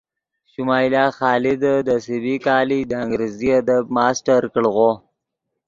[0.51, 1.53] شمائلہ خادے
[1.85, 4.91] دے سی بی کالج دے انگریزی ادب ماسٹر کڑغو